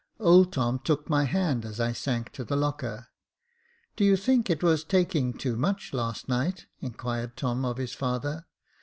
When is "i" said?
1.79-1.91